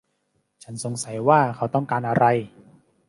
[0.63, 2.25] ฉันสงสัยว่าเขาต้องการอะไร